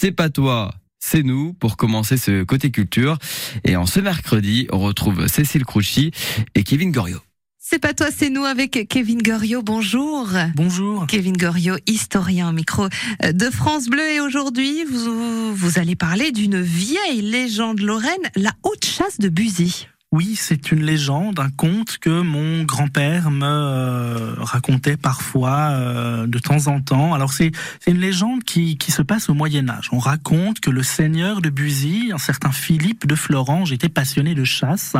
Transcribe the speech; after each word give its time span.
C'est 0.00 0.12
pas 0.12 0.30
toi, 0.30 0.72
c'est 1.00 1.24
nous 1.24 1.54
pour 1.54 1.76
commencer 1.76 2.16
ce 2.16 2.44
côté 2.44 2.70
culture. 2.70 3.18
Et 3.64 3.74
en 3.74 3.84
ce 3.84 3.98
mercredi, 3.98 4.68
on 4.70 4.78
retrouve 4.78 5.26
Cécile 5.26 5.64
Crouchy 5.64 6.12
et 6.54 6.62
Kevin 6.62 6.92
Goriot. 6.92 7.18
C'est 7.58 7.80
pas 7.80 7.94
toi, 7.94 8.06
c'est 8.16 8.30
nous 8.30 8.44
avec 8.44 8.86
Kevin 8.88 9.20
Goriot. 9.20 9.62
Bonjour. 9.62 10.28
Bonjour. 10.54 11.04
Kevin 11.08 11.36
Goriot, 11.36 11.78
historien 11.88 12.52
micro 12.52 12.86
de 13.24 13.50
France 13.50 13.88
Bleu. 13.88 14.08
Et 14.08 14.20
aujourd'hui, 14.20 14.84
vous, 14.84 15.52
vous 15.52 15.78
allez 15.80 15.96
parler 15.96 16.30
d'une 16.30 16.60
vieille 16.60 17.20
légende 17.20 17.80
lorraine, 17.80 18.14
la 18.36 18.52
haute 18.62 18.84
chasse 18.84 19.18
de 19.18 19.28
Buzy. 19.28 19.88
Oui, 20.10 20.36
c'est 20.36 20.72
une 20.72 20.82
légende, 20.84 21.38
un 21.38 21.50
conte 21.50 21.98
que 21.98 22.22
mon 22.22 22.64
grand-père 22.64 23.30
me 23.30 23.44
euh, 23.44 24.34
racontait 24.38 24.96
parfois 24.96 25.72
euh, 25.72 26.26
de 26.26 26.38
temps 26.38 26.66
en 26.68 26.80
temps. 26.80 27.12
Alors 27.12 27.34
c'est 27.34 27.52
une 27.86 27.98
légende 27.98 28.42
qui, 28.42 28.78
qui 28.78 28.90
se 28.90 29.02
passe 29.02 29.28
au 29.28 29.34
Moyen 29.34 29.68
Âge. 29.68 29.90
On 29.92 29.98
raconte 29.98 30.60
que 30.60 30.70
le 30.70 30.82
seigneur 30.82 31.42
de 31.42 31.50
Buzy, 31.50 32.10
un 32.10 32.16
certain 32.16 32.52
Philippe 32.52 33.06
de 33.06 33.14
Florange, 33.14 33.70
était 33.70 33.90
passionné 33.90 34.34
de 34.34 34.44
chasse 34.44 34.94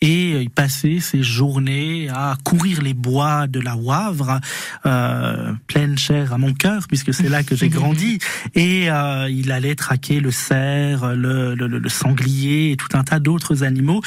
et 0.00 0.42
il 0.42 0.50
passait 0.50 0.98
ses 0.98 1.22
journées 1.22 2.08
à 2.08 2.36
courir 2.42 2.82
les 2.82 2.94
bois 2.94 3.46
de 3.46 3.60
la 3.60 3.76
Wavre, 3.76 4.40
euh, 4.86 5.52
pleine 5.68 5.96
chair 5.96 6.32
à 6.32 6.38
mon 6.38 6.52
cœur 6.52 6.88
puisque 6.88 7.14
c'est 7.14 7.28
là 7.28 7.44
que 7.44 7.54
j'ai 7.54 7.68
grandi. 7.68 8.18
Et 8.56 8.90
euh, 8.90 9.28
il 9.30 9.52
allait 9.52 9.76
traquer 9.76 10.18
le 10.18 10.32
cerf, 10.32 11.14
le, 11.14 11.54
le, 11.54 11.68
le 11.68 11.88
sanglier 11.88 12.72
et 12.72 12.76
tout 12.76 12.88
un 12.94 13.04
tas 13.04 13.20
d'autres 13.20 13.62
animaux 13.62 14.02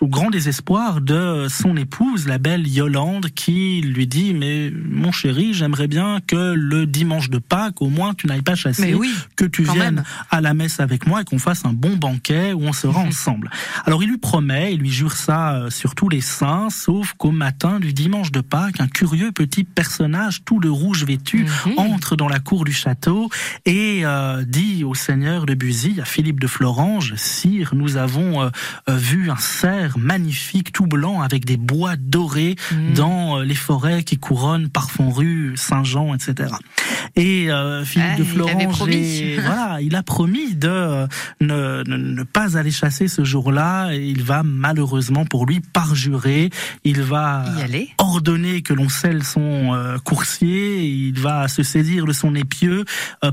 au 0.00 0.06
grand 0.06 0.30
désespoir 0.30 1.00
de 1.00 1.46
son 1.48 1.76
épouse, 1.76 2.26
la 2.26 2.38
belle 2.38 2.66
Yolande, 2.66 3.30
qui 3.34 3.80
lui 3.80 4.06
dit 4.06 4.34
mais 4.34 4.70
mon 4.70 5.12
chéri, 5.12 5.54
j'aimerais 5.54 5.88
bien 5.88 6.20
que 6.26 6.54
le 6.54 6.86
dimanche 6.86 7.30
de 7.30 7.38
Pâques, 7.38 7.82
au 7.82 7.88
moins, 7.88 8.14
tu 8.14 8.26
n'ailles 8.26 8.42
pas 8.42 8.54
chasser, 8.54 8.96
que 9.36 9.44
tu 9.44 9.62
viennes 9.62 10.02
à 10.30 10.40
la 10.40 10.54
messe 10.54 10.80
avec 10.80 11.06
moi 11.06 11.22
et 11.22 11.24
qu'on 11.24 11.38
fasse 11.38 11.64
un 11.64 11.72
bon 11.72 11.96
banquet 11.96 12.52
où 12.52 12.62
on 12.62 12.72
sera 12.72 13.00
ensemble. 13.08 13.50
Alors 13.84 14.02
il 14.02 14.10
lui 14.10 14.18
promet, 14.18 14.74
il 14.74 14.80
lui 14.80 14.90
jure 14.90 15.12
ça 15.12 15.54
euh, 15.54 15.70
sur 15.70 15.94
tous 15.94 16.08
les 16.08 16.20
saints, 16.20 16.68
sauf 16.70 17.14
qu'au 17.14 17.30
matin 17.30 17.80
du 17.80 17.92
dimanche 17.92 18.32
de 18.32 18.40
Pâques, 18.40 18.80
un 18.80 18.88
curieux 18.88 19.32
petit 19.32 19.64
personnage 19.64 20.44
tout 20.44 20.60
de 20.60 20.68
rouge 20.68 21.04
vêtu 21.04 21.46
mhm. 21.66 21.78
entre 21.78 22.16
dans 22.16 22.28
la 22.28 22.38
cour 22.38 22.64
du 22.64 22.72
château 22.72 23.30
et 23.64 24.00
euh, 24.04 24.44
dit 24.44 24.84
au 24.84 24.94
seigneur 24.94 25.46
de 25.46 25.54
Buzy, 25.54 26.00
à 26.00 26.04
Philippe 26.04 26.40
de 26.40 26.46
Florange, 26.46 27.14
Sire, 27.16 27.74
nous 27.74 27.96
avons 27.96 28.42
euh, 28.42 28.50
vu 28.88 29.30
un 29.30 29.36
magnifique, 29.96 30.72
tout 30.72 30.86
blanc, 30.86 31.20
avec 31.20 31.44
des 31.44 31.56
bois 31.56 31.96
dorés 31.96 32.56
mm. 32.72 32.94
dans 32.94 33.38
euh, 33.38 33.44
les 33.44 33.54
forêts 33.54 34.02
qui 34.02 34.18
couronnent 34.18 34.68
Parfond-Rue, 34.68 35.54
Saint-Jean, 35.56 36.14
etc. 36.14 36.54
Et 37.16 37.50
euh, 37.50 37.84
Philippe 37.84 38.18
de 38.18 38.24
Florence, 38.24 38.82
il, 38.86 39.40
voilà, 39.44 39.78
il 39.80 39.94
a 39.96 40.02
promis 40.02 40.54
de 40.54 40.68
euh, 40.68 41.06
ne, 41.40 41.82
ne, 41.86 42.22
pas 42.22 42.56
aller 42.56 42.70
chasser 42.70 43.08
ce 43.08 43.24
jour-là. 43.24 43.92
Et 43.92 44.06
il 44.06 44.22
va 44.22 44.42
malheureusement 44.42 45.24
pour 45.24 45.46
lui 45.46 45.60
parjurer. 45.60 46.50
Il 46.84 47.02
va 47.02 47.44
ordonner 47.98 48.62
que 48.62 48.72
l'on 48.74 48.88
scelle 48.88 49.24
son 49.24 49.98
coursier. 50.04 50.84
Il 50.84 51.18
va 51.18 51.48
se 51.48 51.62
saisir 51.62 52.04
de 52.04 52.12
son 52.12 52.34
épieu, 52.34 52.84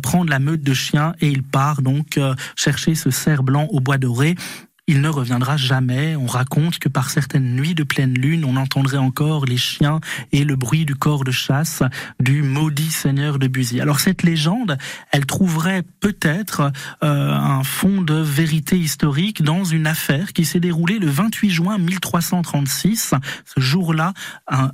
prendre 0.01 0.29
la 0.29 0.39
meute 0.39 0.61
de 0.61 0.73
chiens 0.73 1.13
et 1.21 1.27
il 1.27 1.43
part 1.43 1.81
donc 1.81 2.19
chercher 2.55 2.95
ce 2.95 3.09
cerf 3.09 3.43
blanc 3.43 3.67
au 3.71 3.79
bois 3.79 3.97
doré 3.97 4.35
il 4.87 5.01
ne 5.01 5.09
reviendra 5.09 5.57
jamais. 5.57 6.15
On 6.15 6.27
raconte 6.27 6.77
que 6.77 6.89
par 6.89 7.09
certaines 7.09 7.55
nuits 7.55 7.73
de 7.73 7.83
pleine 7.83 8.13
lune, 8.13 8.45
on 8.45 8.55
entendrait 8.55 8.97
encore 8.97 9.45
les 9.45 9.57
chiens 9.57 9.99
et 10.31 10.43
le 10.43 10.55
bruit 10.55 10.85
du 10.85 10.95
corps 10.95 11.23
de 11.23 11.31
chasse 11.31 11.81
du 12.19 12.43
maudit 12.43 12.91
seigneur 12.91 13.39
de 13.39 13.47
Buzy. 13.47 13.81
Alors 13.81 13.99
cette 13.99 14.21
légende, 14.21 14.77
elle 15.11 15.25
trouverait 15.25 15.83
peut-être 15.99 16.71
euh, 17.03 17.33
un 17.33 17.63
fond 17.63 18.01
de 18.01 18.13
vérité 18.13 18.77
historique 18.77 19.41
dans 19.41 19.63
une 19.63 19.87
affaire 19.87 20.33
qui 20.33 20.45
s'est 20.45 20.59
déroulée 20.59 20.99
le 20.99 21.07
28 21.07 21.49
juin 21.49 21.77
1336. 21.79 23.15
Ce 23.45 23.59
jour-là, 23.59 24.13
un, 24.47 24.69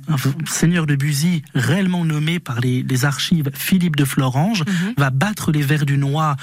seigneur 0.46 0.86
de 0.86 0.94
Buzy, 0.94 1.42
réellement 1.54 2.04
nommé 2.04 2.38
par 2.38 2.60
les, 2.60 2.82
archives 3.04 3.50
Philippe 3.54 3.96
de 3.96 4.04
Florange, 4.04 4.64
mhm. 4.66 4.94
va 4.98 5.10
battre 5.10 5.50
les 5.50 5.62
vers 5.62 5.86
du 5.86 5.96
Noix 5.96 6.36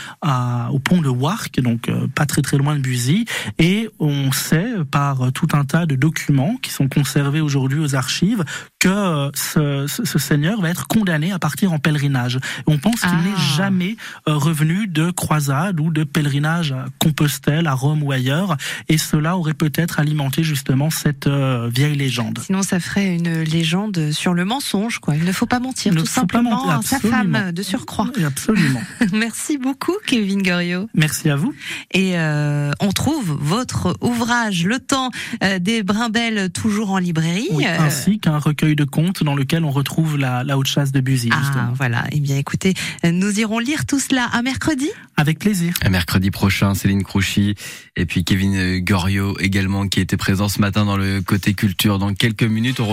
au 0.71 0.79
pont 0.79 1.01
de 1.01 1.07
Warc, 1.07 1.61
donc 1.61 1.87
euh, 1.87 2.07
pas 2.07 2.25
très 2.25 2.41
très 2.41 2.57
loin 2.57 2.75
de 2.75 2.81
Buzy, 2.81 3.25
et 3.59 3.89
on 3.99 4.31
sait 4.31 4.73
par 4.89 5.31
tout 5.33 5.49
un 5.53 5.65
tas 5.65 5.85
de 5.85 5.95
documents 5.95 6.55
qui 6.61 6.71
sont 6.71 6.87
conservés 6.87 7.41
aujourd'hui 7.41 7.79
aux 7.79 7.95
archives 7.95 8.43
que 8.79 9.29
ce, 9.35 9.85
ce, 9.87 10.19
seigneur 10.19 10.61
va 10.61 10.69
être 10.69 10.87
condamné 10.87 11.33
à 11.33 11.39
partir 11.39 11.73
en 11.73 11.79
pèlerinage. 11.79 12.39
on 12.65 12.77
pense 12.77 13.01
qu'il 13.01 13.09
n'est 13.09 13.35
ah. 13.35 13.55
jamais 13.57 13.97
euh, 14.27 14.35
revenu 14.35 14.87
de 14.87 15.11
croisade 15.11 15.79
ou 15.79 15.91
de 15.91 16.05
pèlerinage 16.05 16.71
à 16.71 16.85
Compostelle, 16.99 17.67
à 17.67 17.73
Rome 17.73 18.03
ou 18.03 18.11
ailleurs. 18.11 18.55
Et 18.87 18.97
cela 18.97 19.37
aurait 19.37 19.53
peut-être 19.53 19.99
alimenté 19.99 20.43
justement 20.43 20.89
cette 20.89 21.27
euh, 21.27 21.69
vieille 21.73 21.95
légende. 21.95 22.39
Sinon, 22.45 22.63
ça 22.63 22.79
ferait 22.79 23.15
une 23.15 23.41
légende 23.43 24.11
sur 24.11 24.33
le 24.33 24.45
mensonge. 24.45 24.99
Quoi. 24.99 25.15
Il 25.15 25.25
ne 25.25 25.31
faut 25.31 25.45
pas 25.45 25.59
mentir, 25.59 25.93
tout 25.93 26.05
simplement 26.05 26.69
à 26.69 26.81
sa 26.81 26.99
femme 26.99 27.51
de 27.51 27.63
surcroît. 27.63 28.07
absolument. 28.25 28.81
Merci 29.13 29.57
beaucoup, 29.57 29.95
Kevin 30.05 30.41
Goriot. 30.41 30.89
Merci 30.93 31.29
à 31.29 31.35
vous. 31.35 31.53
Et 31.91 32.17
euh, 32.17 32.71
on 32.79 32.91
trouve 32.91 33.37
votre 33.49 33.97
ouvrage, 34.01 34.63
Le 34.65 34.79
temps 34.79 35.09
des 35.59 35.81
Brimbelles, 35.81 36.51
toujours 36.51 36.91
en 36.91 36.99
librairie. 36.99 37.49
ainsi 37.65 38.19
qu'un 38.19 38.37
recueil 38.37 38.75
de 38.75 38.83
contes 38.83 39.23
dans 39.23 39.35
lequel 39.35 39.65
on 39.65 39.71
retrouve 39.71 40.17
la, 40.17 40.57
haute 40.57 40.67
chasse 40.67 40.91
de 40.91 41.01
Buzy. 41.01 41.29
Ah, 41.31 41.71
voilà. 41.73 42.05
Eh 42.11 42.19
bien, 42.19 42.37
écoutez, 42.37 42.75
nous 43.03 43.39
irons 43.39 43.57
lire 43.59 43.85
tout 43.87 43.99
cela 43.99 44.25
à 44.31 44.41
mercredi. 44.43 44.89
Avec 45.17 45.39
plaisir. 45.39 45.73
À 45.81 45.89
mercredi 45.89 46.31
prochain, 46.31 46.75
Céline 46.75 47.03
Crouchy 47.03 47.55
et 47.95 48.05
puis 48.05 48.23
Kevin 48.23 48.79
Goriot 48.79 49.37
également 49.39 49.87
qui 49.87 49.99
était 49.99 50.15
présent 50.15 50.47
ce 50.47 50.61
matin 50.61 50.85
dans 50.85 50.95
le 50.95 51.21
côté 51.21 51.53
culture. 51.53 51.99
Dans 51.99 52.13
quelques 52.13 52.43
minutes, 52.43 52.79
on 52.79 52.87